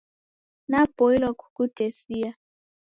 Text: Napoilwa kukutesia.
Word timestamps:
Napoilwa 0.67 1.33
kukutesia. 1.33 2.35